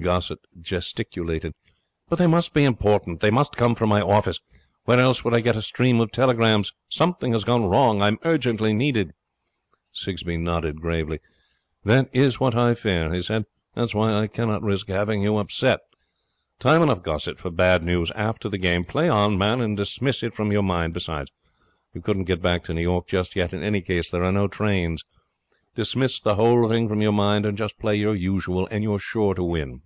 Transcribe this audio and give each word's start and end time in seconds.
Gossett 0.00 0.40
gesticulated. 0.60 1.54
'But 2.08 2.16
they 2.16 2.26
must 2.26 2.54
be 2.54 2.64
important. 2.64 3.20
They 3.20 3.30
must 3.30 3.54
come 3.56 3.76
from 3.76 3.88
my 3.90 4.00
office. 4.00 4.40
Where 4.84 4.98
else 4.98 5.22
would 5.22 5.34
I 5.34 5.38
get 5.40 5.54
a 5.54 5.62
stream 5.62 6.00
of 6.00 6.10
telegrams? 6.10 6.72
Something 6.88 7.32
has 7.34 7.44
gone 7.44 7.66
wrong. 7.66 8.02
I 8.02 8.08
am 8.08 8.18
urgently 8.24 8.72
needed.' 8.74 9.12
Sigsbee 9.92 10.38
nodded 10.38 10.80
gravely. 10.80 11.20
'That 11.84 12.08
is 12.12 12.40
what 12.40 12.56
I 12.56 12.74
fear,' 12.74 13.12
he 13.12 13.22
said. 13.22 13.44
'That 13.74 13.84
is 13.84 13.94
why 13.94 14.12
I 14.14 14.26
cannot 14.26 14.62
risk 14.62 14.88
having 14.88 15.22
you 15.22 15.36
upset. 15.36 15.78
Time 16.58 16.82
enough, 16.82 17.02
Gossett, 17.04 17.38
for 17.38 17.50
bad 17.52 17.84
news 17.84 18.10
after 18.16 18.48
the 18.48 18.58
game. 18.58 18.84
Play 18.84 19.08
on, 19.08 19.38
man, 19.38 19.60
and 19.60 19.76
dismiss 19.76 20.22
it 20.24 20.34
from 20.34 20.50
your 20.50 20.64
mind. 20.64 20.94
Besides, 20.94 21.30
you 21.94 22.00
couldn't 22.00 22.24
get 22.24 22.42
back 22.42 22.64
to 22.64 22.74
New 22.74 22.82
York 22.82 23.06
just 23.06 23.36
yet, 23.36 23.52
in 23.52 23.62
any 23.62 23.82
case. 23.82 24.10
There 24.10 24.24
are 24.24 24.32
no 24.32 24.48
trains. 24.48 25.04
Dismiss 25.76 26.20
the 26.20 26.34
whole 26.34 26.68
thing 26.68 26.86
from 26.88 27.00
your 27.00 27.12
mind 27.12 27.46
and 27.46 27.56
just 27.56 27.78
play 27.78 27.96
your 27.96 28.14
usual, 28.16 28.66
and 28.70 28.82
you're 28.84 28.98
sure 28.98 29.32
to 29.34 29.42
win.' 29.44 29.80